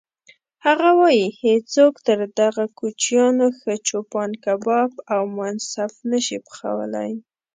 هغه 0.65 0.89
وایي: 0.99 1.25
هیڅوک 1.43 1.93
تر 2.07 2.19
دغو 2.39 2.65
کوچیانو 2.79 3.47
ښه 3.59 3.73
چوپان 3.87 4.31
کباب 4.43 4.91
او 5.13 5.23
منسف 5.37 5.93
نه 6.11 6.19
شي 6.25 6.37
پخولی. 6.45 7.11